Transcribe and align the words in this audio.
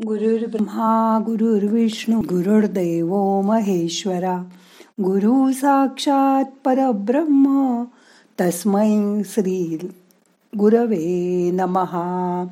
गुरुर्ब्रह्मा 0.00 1.18
गुरुर्विष्णू 1.26 2.20
गुरुर्देव 2.20 3.40
महेश्वरा. 3.40 4.38
गुरु 5.00 5.52
साक्षात 5.52 6.44
परब्रह्म 6.64 7.82
तस्मै 8.40 9.22
श्री 9.24 9.78
गुरवे 10.58 11.50
नमहा 11.50 12.44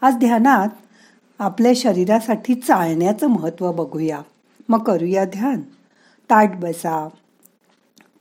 आज 0.00 0.14
ध्यानात 0.14 0.68
आपल्या 1.38 1.72
शरीरासाठी 1.76 2.54
चालण्याचं 2.54 3.26
महत्त्व 3.26 3.72
बघूया. 3.72 4.20
मग 4.68 4.82
करूया 4.82 5.24
ध्यान. 5.24 5.60
ताट 6.30 6.56
बसा. 6.56 7.08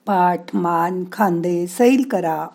पाठ 0.05 0.55
मान 0.55 1.03
खांदे 1.11 1.67
सैल 1.67 2.07
करा. 2.11 2.47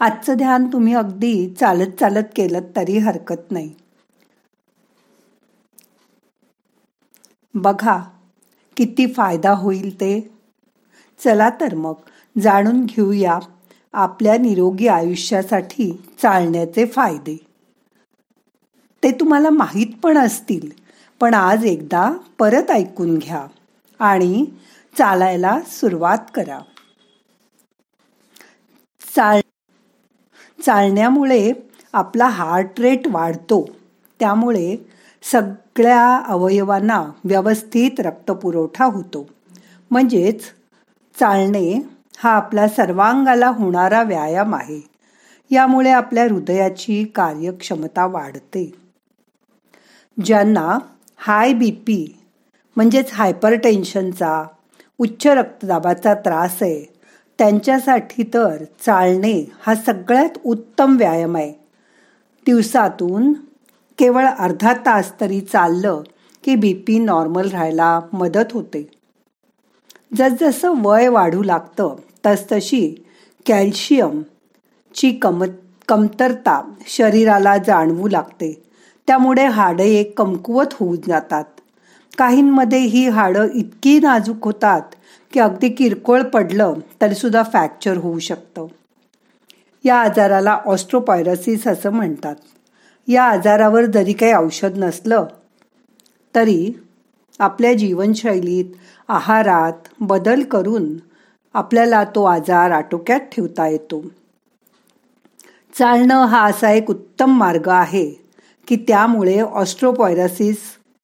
आजचं 0.00 0.34
ध्यान 0.34 0.66
तुम्ही 0.72 0.94
अगदी 0.94 1.54
चालत 1.60 1.90
चालत 2.00 2.24
केलं 2.36 2.60
तरी 2.76 2.98
हरकत 2.98 3.52
नाही. 3.52 3.72
बघा 7.54 7.98
किती 8.76 9.06
फायदा 9.06 9.50
होईल 9.50 9.94
ते. 10.00 10.30
चला 11.20 11.50
तर 11.50 11.74
मग 11.74 11.94
जाणून 12.40 12.84
घेऊया 12.84 13.38
आपल्या 13.94 14.36
निरोगी 14.38 14.88
आयुष्यासाठी 14.88 15.90
चालण्याचे 16.22 16.84
फायदे. 16.86 17.36
ते 19.02 19.10
तुम्हाला 19.10 19.50
माहीत 19.50 19.86
पण 20.02 20.18
असतील 20.18 20.68
पण 21.20 21.34
आज 21.34 21.64
एकदा 21.64 22.10
परत 22.38 22.70
ऐकून 22.70 23.18
घ्या 23.18 23.46
आणि 24.00 24.44
चालायला 24.98 25.60
सुरुवात 25.66 26.18
करा. 26.34 26.58
चाल 29.14 29.40
चालण्यामुळे 30.58 31.52
आपला 31.92 32.26
हार्ट 32.28 32.80
रेट 32.80 33.06
वाढतो. 33.08 33.64
त्यामुळे 34.20 34.76
सग 35.22 35.52
सगळ्या 35.78 36.16
अवयवांना 36.26 37.02
व्यवस्थित 37.24 38.00
रक्तपुरवठा 38.00 38.84
होतो. 38.84 39.26
म्हणजेच 39.90 40.42
चालणे 41.20 41.80
हा 42.18 42.30
आपला 42.30 42.68
सर्वांगाला 42.68 43.48
होणारा 43.48 44.02
व्यायाम 44.02 44.54
आहे. 44.54 44.80
यामुळे 45.50 45.90
आपल्या 45.90 46.24
हृदयाची 46.24 47.04
कार्यक्षमता 47.04 48.06
वाढते. 48.06 48.64
ज्यांना 50.24 50.78
हाय 51.16 51.52
बी 51.52 51.70
पी 51.70 52.18
म्हणजेच 52.76 53.12
हायपर 53.12 53.54
टेन्शनचा 53.54 54.44
उच्च 54.98 55.26
रक्तदाबाचा 55.26 56.14
त्रास 56.14 56.62
आहे 56.62 56.84
त्यांच्यासाठी 57.38 58.22
तर 58.22 58.64
चालणे 58.86 59.50
हा 59.66 59.74
सगळ्यात 59.74 60.38
उत्तम 60.44 60.96
व्यायाम 60.96 61.36
आहे. 61.36 61.52
दिवसातून 62.46 63.32
केवळ 63.98 64.26
अर्धा 64.26 64.72
तास 64.72 65.20
तरी 65.20 65.40
चाललं 65.40 66.02
की 66.44 66.54
बी 66.56 66.72
पी 66.72 66.98
नॉर्मल 66.98 67.48
राहायला 67.50 68.00
मदत 68.12 68.52
होते. 68.52 68.90
जसजसं 70.16 70.74
वय 70.82 71.08
वाढू 71.08 71.42
लागतं 71.42 71.96
तसतशी 72.26 73.04
कॅल्शियमची 73.46 75.12
कम 75.12 75.44
कमतरता 75.88 76.62
शरीराला 76.86 77.56
जाणवू 77.58 78.08
लागते. 78.08 78.62
त्यामुळे 79.06 79.46
हाडे 79.46 79.84
एक 79.84 80.18
कमकुवत 80.18 80.72
होऊन 80.72 80.96
जातात. 81.06 81.44
काहींमध्ये 82.18 82.78
ही 82.78 83.08
हाडं 83.08 83.48
इतकी 83.54 84.00
नाजूक 84.00 84.44
होतात 84.44 84.82
की 85.32 85.40
अगदी 85.40 85.68
किरकोळ 85.68 86.22
पडलं 86.22 86.74
तरीसुद्धा 87.00 87.42
फ्रॅक्चर 87.42 87.96
होऊ 87.96 88.18
शकतं. 88.18 88.66
या 89.84 89.96
आजाराला 89.96 90.58
ऑस्ट्रोपायरसिस 90.66 91.66
असं 91.66 91.90
म्हणतात. 91.90 92.34
या 93.08 93.24
आजारावर 93.24 93.84
जरी 93.84 94.12
काही 94.12 94.32
औषध 94.32 94.70
नसलं 94.76 95.26
तरी 96.34 96.72
आपल्या 97.38 97.74
जीवनशैलीत 97.74 98.64
आहारात 99.08 99.88
बदल 100.00 100.42
करून 100.42 100.96
आपल्याला 101.54 102.04
तो 102.04 102.24
आजार 102.24 102.70
आटोक्यात 102.70 103.20
ठेवता 103.20 103.68
येतो. 103.68 104.02
चालणं 105.78 106.24
हा 106.24 106.44
असा 106.44 106.70
एक 106.70 106.90
उत्तम 106.90 107.30
मार्ग 107.30 107.68
आहे 107.68 108.10
की 108.68 108.76
त्यामुळे 108.76 109.40
ऑस्ट्रोपॉयरसिस 109.40 110.56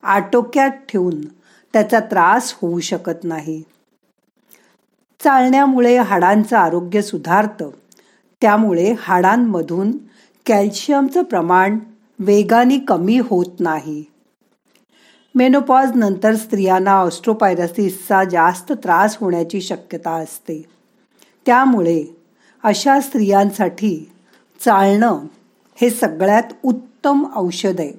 आटोक्यात 0.03 0.69
ठेवून 0.69 1.21
त्याचा 1.73 1.99
त्रास 1.99 2.55
होऊ 2.61 2.79
शकत 2.79 3.23
नाही. 3.23 3.63
चालण्यामुळे 5.23 5.97
हाडांचं 5.97 6.57
आरोग्य 6.57 7.01
सुधारतं. 7.01 7.69
त्यामुळे 8.41 8.95
हाडांमधून 8.99 9.91
कॅल्शियमचं 10.45 11.23
प्रमाण 11.23 11.79
वेगाने 12.23 12.77
कमी 12.77 13.19
होत 13.19 13.59
नाही. 13.59 14.03
मेनोपॉज 15.35 15.91
नंतर 15.95 16.35
स्त्रियांना 16.35 16.91
ऑस्ट्रोपायरसिसचा 16.91 18.23
जास्त 18.23 18.71
त्रास 18.71 19.17
होण्याची 19.17 19.61
शक्यता 19.61 20.11
असते. 20.11 20.65
त्यामुळे 21.45 22.03
अशा 22.63 22.99
स्त्रियांसाठी 22.99 24.11
चालणं 24.59 25.19
हे 25.75 25.89
सगळ्यात 25.89 26.43
उत्तम 26.63 27.25
औषध 27.35 27.79
आहे. 27.79 27.91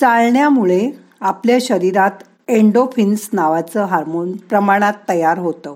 चालण्यामुळे 0.00 0.90
आपल्या 1.20 1.58
शरीरात 1.60 2.22
एंडोफिन्स 2.48 3.28
नावाचं 3.32 3.84
हार्मोन 3.84 4.36
प्रमाणात 4.36 4.94
तयार 5.08 5.38
होतं. 5.38 5.74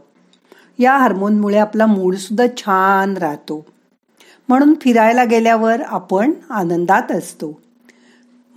या 0.79 0.97
हार्मोनमुळे 0.97 1.59
आपला 1.59 1.87
मूडसुद्धा 1.87 2.47
छान 2.57 3.17
राहतो. 3.17 3.67
म्हणून 4.51 4.75
फिरायला 4.81 5.25
गेल्यावर 5.25 5.81
आपण 5.81 6.33
आनंदात 6.51 7.13
असतो. 7.13 7.61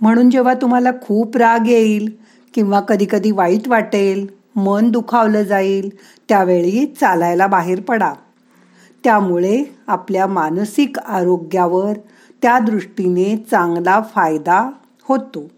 म्हणून 0.00 0.30
जेव्हा 0.30 0.54
तुम्हाला 0.54 0.90
खूप 1.02 1.36
राग 1.36 1.66
येईल 1.66 2.16
किंवा 2.54 2.80
कधीकधी 2.80 3.30
वाईट 3.30 3.68
वाटेल 3.68 4.26
मन 4.56 4.90
दुखावलं 4.90 5.42
जाईल 5.42 5.90
त्यावेळी 6.28 6.86
चालायला 6.86 7.46
बाहेर 7.46 7.80
पडा. 7.80 8.12
त्यामुळे 9.04 9.64
आपल्या 9.86 10.26
मानसिक 10.26 10.98
आरोग्यावर 10.98 11.92
त्या 12.42 12.58
दृष्टीने 12.58 13.44
चांगला 13.50 14.00
फायदा 14.14 14.70
होतो. 15.08 15.50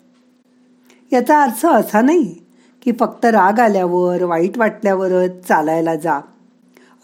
याचा 1.12 1.42
अर्थ 1.42 1.66
असा 1.66 2.00
नाही 2.00 2.34
की 2.82 2.92
फक्त 3.00 3.24
राग 3.24 3.60
आल्यावर 3.60 4.22
वाईट 4.22 4.58
वाटल्यावरच 4.58 5.30
चालायला 5.48 5.94
जा. 5.94 6.18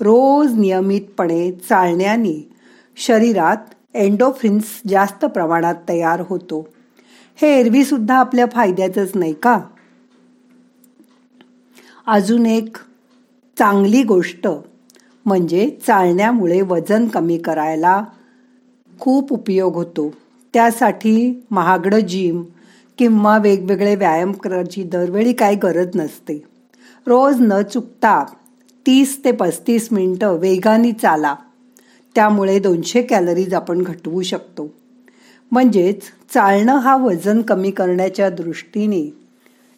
रोज 0.01 0.55
नियमितपणे 0.55 1.53
चालण्याने 1.53 2.52
शरीरात 2.97 3.57
एन्डोफ्रिन्स 3.95 4.83
जास्त 4.89 5.25
प्रमाणात 5.25 5.75
तयार 5.89 6.23
होतो. 6.27 6.69
हे 7.37 7.61
एरवी 7.61 7.85
सुद्धा 7.85 8.15
आपल्या 8.15 8.47
फायद्याचंच 8.53 9.11
नाही 9.15 9.35
का? 9.43 9.61
अजून 12.07 12.47
एक 12.47 12.77
चांगली 13.59 14.03
गोष्ट 14.03 14.49
म्हणजे 15.27 15.79
चालण्यामुळे 15.87 16.61
वजन 16.61 17.09
कमी 17.09 17.39
करायला 17.39 18.05
खूप 19.01 19.33
उपयोग 19.33 19.75
होतो. 19.75 20.13
त्यासाठी 20.55 21.47
महागडं 21.51 21.99
जिम 21.99 22.43
किंवा 22.99 23.39
वेगवेगळे 23.39 23.95
व्यायाम 23.95 24.33
करायची 24.33 24.83
दरवेळी 24.83 25.33
काही 25.33 25.57
गरज 25.57 25.89
नसते. 25.95 26.43
रोज 27.07 27.37
न 27.41 27.63
चुकता 27.63 28.25
तीस 28.87 29.25
ते 29.25 29.33
पस्तीस 29.33 29.89
मिनटं 29.93 30.29
वेगाने 30.29 30.93
चाला. 30.93 31.35
त्यामुळे 32.15 32.59
दोनशे 32.59 33.03
कॅलरीज 33.03 33.55
आपण 33.55 33.83
घटवू 33.83 34.23
शकतो. 34.23 34.75
म्हणजेच 35.53 36.03
चालणं 36.35 36.79
हा 36.79 36.97
वजन 36.97 37.43
कमी 37.43 37.71
करण्याच्या 37.71 38.31
दृष्टीने 38.31 39.15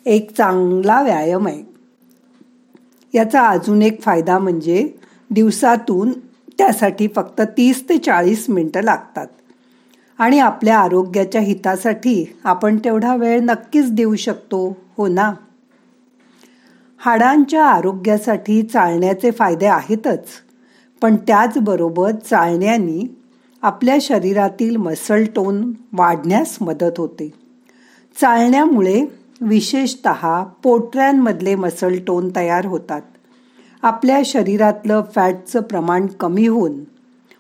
एक 0.07 0.37
चांगला 0.37 1.03
व्यायाम 1.03 1.47
आहे. 1.47 1.63
याचा 3.15 3.49
अजून 3.49 3.83
एक 3.83 4.03
फायदा 4.03 4.39
म्हणजे 4.39 4.89
दिवसातून 5.31 6.13
त्यासाठी 6.59 7.09
फक्त 7.17 7.41
तीस 7.41 7.89
ते 7.89 7.99
चाळीस 7.99 8.47
मिनटं 8.49 8.83
लागतात. 8.83 9.27
आणि 10.19 10.39
आपल्या 10.39 10.79
आरोग्याच्या 10.79 11.41
हितासाठी 11.41 12.37
आपण 12.45 12.77
तेवढा 12.77 13.17
वेळ 13.17 13.41
नक्कीच 13.41 13.93
देऊ 13.93 14.17
शकतो 14.17 14.77
हो 14.97 15.07
ना? 15.07 15.33
हाडांच्या 16.99 17.67
आरोग्यासाठी 17.67 18.63
चालण्याचे 18.63 19.31
फायदे 19.31 19.67
आहेतच. 19.67 20.27
पण 21.05 21.17
त्याचबरोबर 21.17 22.11
चालण्याने 22.11 23.17
आपल्या 23.63 23.97
शरीरातील 24.01 24.77
मसल 24.77 25.25
टोन 25.25 25.73
वाढण्यास 25.93 26.57
मदत 26.61 26.99
होते. 26.99 27.33
चालण्यामुळे 28.21 29.07
विशेषत 29.41 30.09
पोटऱ्यांमधले 30.63 31.55
मसल 31.55 31.99
टोन 32.07 32.31
तयार 32.37 32.67
होतात. 32.67 33.03
आपल्या 33.83 34.21
शरीरातलं 34.25 35.03
फॅटचं 35.15 35.61
प्रमाण 35.61 36.07
कमी 36.07 36.47
होऊन 36.47 36.73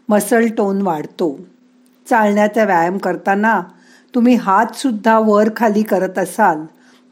मसल 0.09 0.47
टोन 0.47 0.83
वाढतो. 0.83 1.41
चालण्याचा 2.09 2.65
व्यायाम 2.65 2.99
करताना 2.99 3.63
तुम्ही 4.15 4.35
हातसुद्धा 4.35 5.19
वर 5.19 5.49
खाली 5.57 5.83
करत 5.83 6.19
असाल 6.19 6.65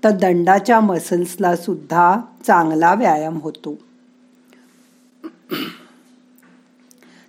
तर 0.05 0.11
दंडाच्या 0.11 0.81
मसल्सला 0.81 1.57
सुद्धा 1.57 2.21
चांगला 2.47 2.95
व्यायाम 2.95 3.39
होतो. 3.39 3.77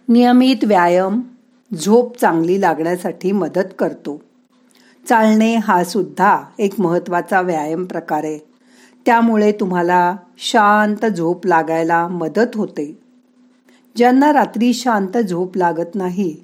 नियमित 0.10 0.64
व्यायाम 0.64 1.22
झोप 1.82 2.18
चांगली 2.18 2.62
लागण्यासाठी 2.62 3.32
मदत 3.32 3.74
करतो. 3.80 4.22
चालणे 5.10 5.56
हा 5.56 5.84
सुद्धा 5.84 6.44
एक 6.60 6.80
महत्त्वाचा 6.80 7.42
व्यायाम 7.42 7.86
प्रकार 7.86 8.24
आहे. 8.24 8.40
त्यामुळे 9.06 9.52
तुम्हाला 9.52 10.16
शांत 10.38 11.06
झोप 11.06 11.48
लागायला 11.48 12.08
मदत 12.08 12.56
होते. 12.56 13.00
ज्यांना 13.98 14.34
रात्री 14.34 14.74
शांत 14.74 15.18
झोप 15.18 15.58
लागत 15.58 15.96
नाही 15.96 16.36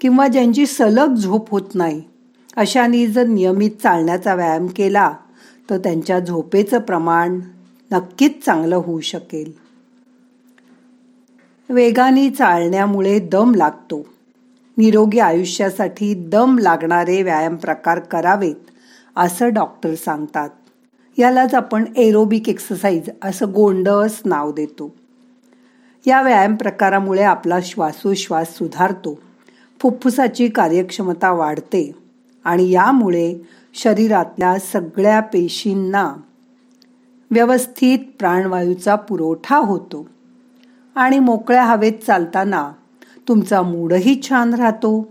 किंवा 0.00 0.28
ज्यांची 0.28 0.66
सलग 0.66 1.14
झोप 1.14 1.50
होत 1.50 1.74
नाही 1.74 2.02
अशांनी 2.56 3.06
जर 3.06 3.26
नियमित 3.26 3.70
चालण्याचा 3.82 4.34
व्यायाम 4.34 4.66
केला 4.66 5.12
तर 5.70 5.78
त्यांच्या 5.78 6.20
झोपेचं 6.20 6.78
प्रमाण 6.78 7.40
नक्कीच 7.92 8.44
चांगलं 8.44 8.76
होऊ 8.76 9.00
शकेल. 9.00 9.65
वेगाने 11.68 12.30
चालण्यामुळे 12.30 13.18
दम 13.18 13.54
लागतो. 13.54 14.06
निरोगी 14.78 15.18
आयुष्यासाठी 15.18 16.14
दम 16.14 16.58
लागणारे 16.58 17.22
व्यायाम 17.22 17.56
प्रकार 17.56 17.98
करावेत 17.98 18.54
असं 19.16 19.52
डॉक्टर 19.52 19.94
सांगतात. 19.94 20.50
यालाच 21.18 21.54
आपण 21.54 21.84
एरोबिक 21.96 22.48
एक्सरसाइज 22.48 23.10
असं 23.24 23.52
गोंडस 23.54 24.20
नाव 24.24 24.52
देतो. 24.52 24.94
या 26.06 26.22
व्यायाम 26.22 26.56
प्रकारामुळे 26.56 27.22
आपला 27.22 27.58
श्वासोश्वास 27.62 28.56
सुधारतो 28.56 29.18
फुफ्फुसाची 29.80 30.48
कार्यक्षमता 30.48 31.32
वाढते 31.32 31.92
आणि 32.44 32.70
यामुळे 32.70 33.34
शरीरातल्या 33.74 34.58
सगळ्या 34.58 35.20
पेशींना 35.20 36.14
व्यवस्थित 37.30 37.98
प्राणवायूचा 38.18 38.94
पुरवठा 38.94 39.56
होतो. 39.56 40.06
आणि 40.96 41.18
मोकळ्या 41.18 41.64
हवेत 41.64 41.92
चालताना 42.06 42.72
तुमचा 43.28 43.62
मूडही 43.62 44.20
छान 44.22 44.54
राहतो. 44.54 45.08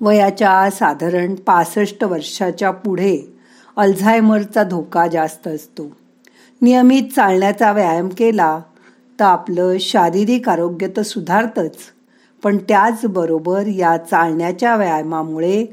वयाच्या 0.00 0.70
साधारण 0.70 1.34
पासष्ट 1.34 2.04
वर्षाच्या 2.04 2.70
पुढे 2.70 3.38
अल्झायमरचा 3.76 4.62
धोका 4.62 5.06
जास्त 5.06 5.48
असतो. 5.48 5.96
नियमित 6.62 7.02
चालण्याचा 7.16 7.72
व्यायाम 7.72 8.08
केला 8.08 8.60
तर 9.20 9.24
आपलं 9.24 9.76
शारीरिक 9.80 10.48
आरोग्य 10.48 10.88
तर 10.88 11.02
सुधारतच 11.02 11.76
पण 12.42 12.56
त्याचबरोबर 12.56 13.66
या 13.66 13.96
चालण्याच्या 13.96 14.76
व्यायामामुळे 14.76 15.66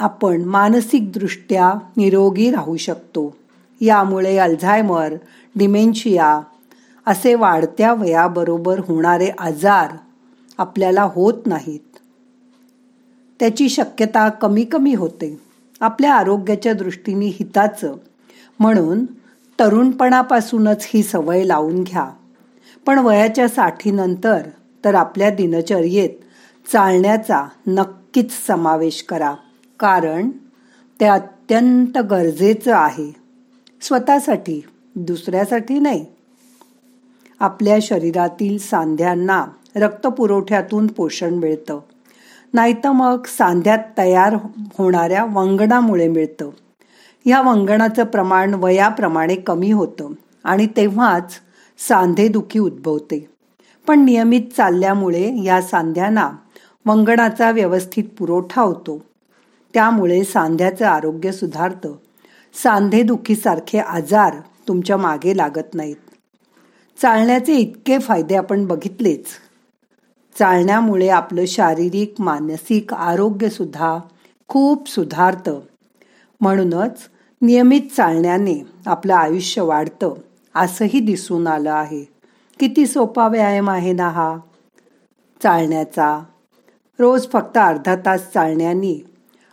आपण 0.00 0.44
मानसिकदृष्ट्या 0.44 1.72
निरोगी 1.96 2.50
राहू 2.50 2.76
शकतो. 2.76 3.41
यामुळे 3.82 4.38
अल्झायमर 4.38 5.14
डिमेन्शिया 5.56 6.40
असे 7.06 7.34
वाढत्या 7.34 7.94
वयाबरोबर 7.94 8.78
होणारे 8.78 9.30
आजार 9.38 9.96
आपल्याला 10.58 11.02
होत 11.02 11.46
नाहीत. 11.46 11.98
त्याची 13.40 13.68
शक्यता 13.68 14.28
कमी 14.28 14.64
कमी 14.64 14.94
होते. 14.94 15.40
आपल्या 15.80 16.14
आरोग्याच्या 16.14 16.72
दृष्टीने 16.72 17.26
हिताचं. 17.26 17.94
म्हणून 18.58 19.04
तरुणपणापासूनच 19.60 20.86
ही 20.94 21.02
सवय 21.02 21.44
लावून 21.44 21.82
घ्या. 21.82 22.10
पण 22.86 22.98
वयाच्या 22.98 23.48
साठीनंतर 23.48 24.40
तर 24.84 24.94
आपल्या 24.94 25.30
दिनचर्येत 25.30 26.10
चालण्याचा 26.72 27.48
नक्कीच 27.66 28.46
समावेश 28.46 29.02
करा. 29.02 29.34
कारण 29.78 30.30
ते 31.00 31.04
अत्यंत 31.04 31.98
गरजेचं 31.98 32.74
आहे. 32.74 33.21
स्वतःसाठी 33.82 34.64
दुसऱ्यासाठी 34.96 35.78
नाही. 35.78 36.06
आपल्या 37.40 37.78
शरीरातील 37.82 38.58
सांध्यांना 38.58 39.46
रक्तपुरवठ्यातून 39.76 40.86
पोषण 40.86 41.34
मिळतं. 41.34 41.80
नाहीतर 42.54 42.90
मग 42.90 43.26
सांध्यात 43.26 43.78
तयार 43.98 44.34
होणाऱ्या 44.78 45.24
वंगणामुळे 45.24 46.08
मिळतं. 46.08 46.50
ह्या 47.24 47.40
वंगणाचं 47.40 48.04
प्रमाण 48.04 48.54
वयाप्रमाणे 48.54 49.34
कमी 49.34 49.72
होतं 49.72 50.12
आणि 50.44 50.66
तेव्हाच 50.66 51.32
सांधेदुखी 51.88 52.58
उद्भवते. 52.58 53.30
पण 53.86 54.04
नियमित 54.04 54.42
चालल्यामुळे 54.56 55.42
या 55.42 55.62
सांध्यांना 55.62 56.30
वंगणाचा 56.86 57.50
व्यवस्थित 57.50 58.04
पुरवठा 58.18 58.62
होतो. 58.62 59.04
त्यामुळे 59.74 60.24
सांध्याचं 60.24 60.86
आरोग्य 60.86 61.32
सुधारतं. 61.32 61.92
सांधेदुखीसारखे 62.54 63.78
आजार 63.78 64.36
तुमच्या 64.68 64.96
मागे 64.96 65.36
लागत 65.36 65.74
नाहीत. 65.74 65.96
चालण्याचे 67.02 67.54
इतके 67.54 67.98
फायदे 67.98 68.34
आपण 68.34 68.66
बघितलेच. 68.66 69.26
चालण्यामुळे 70.38 71.08
आपलं 71.08 71.44
शारीरिक 71.46 72.14
मानसिक 72.18 72.94
आरोग्यसुद्धा 72.94 73.98
खूप 74.48 74.88
सुधारतं. 74.88 75.60
म्हणूनच 76.40 77.08
नियमित 77.42 77.80
चालण्याने 77.96 78.66
आपलं 78.86 79.14
आयुष्य 79.14 79.62
वाढतं 79.62 80.14
असंही 80.54 81.00
दिसून 81.00 81.46
आलं 81.46 81.72
आहे. 81.72 82.04
किती 82.60 82.86
सोपा 82.86 83.28
व्यायाम 83.28 83.70
आहे 83.70 83.92
ना 83.92 84.08
हा? 84.08 84.38
चालण्याचा. 85.42 86.24
रोज 86.98 87.28
फक्त 87.32 87.58
अर्धा 87.58 87.96
तास 87.96 88.32
चालण्याने 88.32 89.11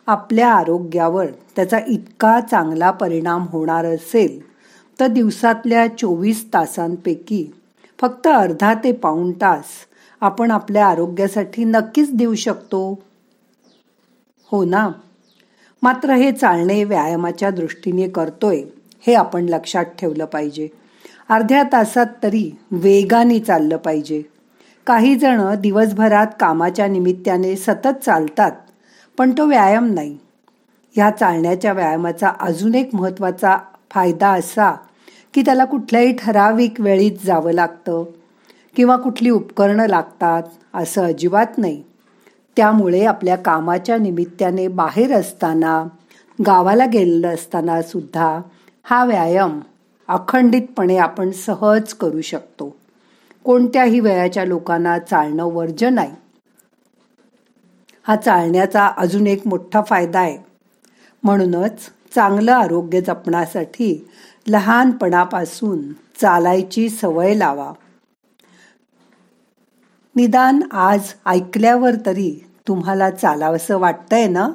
आपल्या 0.09 0.53
आरोग्यावर 0.53 1.25
त्याचा 1.55 1.79
इतका 1.87 2.39
चांगला 2.39 2.91
परिणाम 2.91 3.45
होणार 3.49 3.85
असेल 3.85 4.39
तर 4.99 5.07
दिवसातल्या 5.07 5.87
चोवीस 5.97 6.45
तासांपैकी 6.53 7.51
फक्त 8.01 8.27
अर्धा 8.27 8.73
ते 8.73 8.91
पाऊण 8.91 9.31
तास 9.31 9.65
आपण 10.21 10.51
आपल्या 10.51 10.87
आरोग्यासाठी 10.87 11.63
नक्कीच 11.63 12.13
देऊ 12.13 12.35
शकतो. 12.35 12.99
हो 14.51 14.63
ना? 14.65 14.89
मात्र 15.83 16.13
हे 16.13 16.31
चालणे 16.31 16.83
व्यायामाच्या 16.83 17.49
दृष्टीने 17.49 18.07
करतोय 18.07 18.63
हे 19.07 19.13
आपण 19.13 19.45
लक्षात 19.45 19.85
ठेवलं 19.85 20.25
पाहिजे. 20.25 20.67
अर्ध्या 21.29 21.63
तासात 21.63 22.05
तरी 22.23 22.51
वेगाने 22.71 23.39
चाललं 23.39 23.77
पाहिजे. 23.77 24.21
काही 24.87 25.15
जण 25.15 25.55
दिवसभरात 25.55 26.27
कामाच्या 26.39 26.87
निमित्ताने 26.87 27.55
सतत 27.55 28.03
चालतात 28.05 28.51
पण 29.19 29.31
तो 29.31 29.45
व्यायाम 29.45 29.93
नाही. 29.93 30.17
ह्या 30.95 31.09
चालण्याच्या 31.09 31.73
व्यायामाचा 31.73 32.31
अजून 32.39 32.75
एक 32.75 32.89
महत्त्वाचा 32.93 33.57
फायदा 33.91 34.29
असा 34.29 34.75
की 35.33 35.41
त्याला 35.41 35.65
कुठल्याही 35.65 36.15
ठराविक 36.19 36.81
वेळीत 36.81 37.11
जावं 37.25 37.51
लागतं 37.51 38.03
किंवा 38.75 38.97
कुठली 38.97 39.29
उपकरणं 39.29 39.87
लागतात 39.87 40.43
असं 40.73 41.03
अजिबात 41.03 41.57
नाही. 41.57 41.83
त्यामुळे 42.57 43.05
आपल्या 43.05 43.35
कामाच्या 43.35 43.97
निमित्ताने 43.97 44.67
बाहेर 44.67 45.13
असताना 45.13 45.83
गावाला 46.47 46.85
गेलेलं 46.85 47.33
असताना 47.33 47.81
सुद्धा 47.81 48.41
हा 48.83 49.05
व्यायाम 49.05 49.59
अखंडितपणे 50.07 50.97
आपण 50.97 51.31
सहज 51.31 51.93
करू 51.93 52.21
शकतो. 52.21 52.75
कोणत्याही 53.43 53.99
वयाच्या 53.99 54.45
लोकांना 54.45 54.99
चालणं 54.99 55.43
वर्ज 55.43 55.83
नाही. 55.83 56.11
हा 58.09 58.15
चालण्याचा 58.15 58.87
अजून 58.97 59.27
एक 59.27 59.47
मोठा 59.47 59.81
फायदा 59.81 60.19
आहे. 60.19 60.37
म्हणूनच 61.23 61.89
चांगलं 62.15 62.51
आरोग्य 62.51 63.01
जपण्यासाठी 63.01 64.07
लहानपणापासून 64.47 65.81
चालायची 66.21 66.89
सवय 66.89 67.33
लावा. 67.33 67.73
निदान 70.15 70.59
आज 70.71 71.13
ऐकल्यावर 71.25 71.91
तरी 72.05 72.47
तुम्हाला 72.67 73.09
चालावंसं 73.09 73.77
वाटतंय 73.77 74.27
ना? 74.27 74.49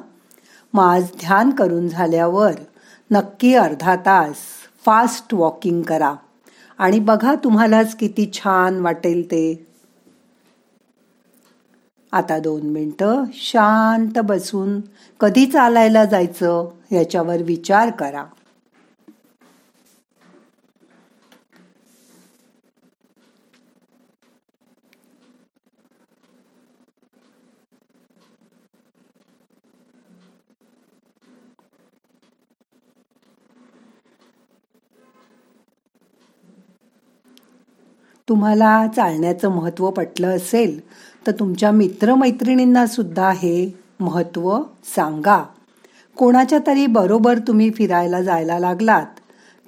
मग 0.73 0.83
आज 0.83 1.03
ध्यान 1.03 1.49
करून 1.49 1.87
झाल्यावर 1.87 2.51
नक्की 3.11 3.55
अर्धा 3.55 3.95
तास 3.95 4.35
फास्ट 4.85 5.33
वॉकिंग 5.33 5.81
करा. 5.81 6.15
आणि 6.77 6.99
बघा 6.99 7.35
तुम्हालाच 7.43 7.95
किती 7.95 8.31
छान 8.33 8.79
वाटेल 8.79 9.25
ते. 9.25 9.74
आता 12.17 12.39
दोन 12.39 12.61
मिनटं 12.61 13.23
शांत 13.33 14.19
बसून 14.19 14.79
कधी 15.19 15.45
चालायला 15.45 16.05
जायचं 16.05 16.67
याच्यावर 16.91 17.41
विचार 17.41 17.89
करा. 17.89 18.23
तुम्हाला 38.29 38.87
चालण्याचं 38.95 39.49
महत्त्व 39.49 39.89
पटलं 39.89 40.35
असेल 40.35 40.79
तर 41.27 41.31
तुमच्या 41.31 41.71
मित्रमैत्रिणींना 41.71 42.85
सुद्धा 42.87 43.31
हे 43.31 43.71
महत्त्व 43.99 44.61
सांगा. 44.95 45.45
कोणाच्या 46.17 46.59
तरी 46.67 46.85
बरोबर 46.85 47.39
तुम्ही 47.39 47.71
फिरायला 47.71 48.21
जायला 48.21 48.59
लागलात 48.59 49.05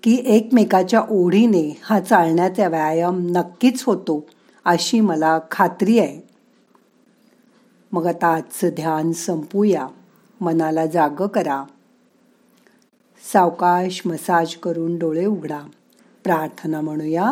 की 0.04 0.24
एकमेकाच्या 0.26 1.02
ओढीने 1.10 1.80
हा 1.84 2.00
चालण्याचा 2.00 2.68
व्यायाम 2.68 3.28
नक्कीच 3.30 3.84
होतो 3.84 4.26
अशी 4.66 5.00
मला 5.00 5.40
खात्री 5.52 6.00
आहे. 6.00 6.28
मग 7.92 8.08
आता 8.08 8.28
आजचं 8.28 8.70
ध्यान 8.70 9.12
संपूया. 9.12 9.88
मनाला 10.42 10.86
जाग 10.86 11.28
करा. 11.28 11.64
सावकाश 13.34 14.02
मसाज 14.06 14.56
करून 14.56 14.98
डोळे 14.98 15.26
उघडा. 15.26 15.60
प्रार्थना 16.24 16.82
म्हणूया. 16.82 17.32